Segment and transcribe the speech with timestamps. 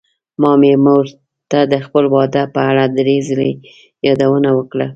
[0.41, 1.05] ما مې مور
[1.51, 3.51] ته د خپل واده په اړه دری ځلې
[4.07, 4.87] يادوونه وکړه.